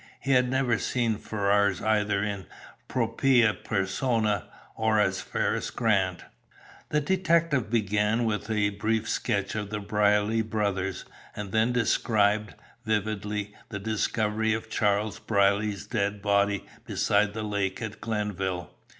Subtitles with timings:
[0.19, 2.47] He had never seen Ferrars either in
[2.87, 6.23] propria persona, or as Ferriss Grant.
[6.89, 13.53] The detective began with a brief sketch of the Brierly brothers, and then described, vividly,
[13.69, 18.71] the discovery of Charles Brierly's dead body beside the lake at Glenville.